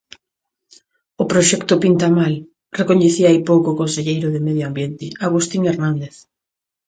"O 1.21 1.23
proxecto 1.31 1.73
pinta 1.83 2.07
mal", 2.19 2.33
recoñecía 2.79 3.27
hai 3.29 3.39
pouco 3.49 3.67
o 3.71 3.79
conselleiro 3.81 4.27
de 4.31 4.43
Medio 4.47 4.65
Ambiente, 4.69 5.05
Agustín 5.27 5.61
Hernández. 5.71 6.15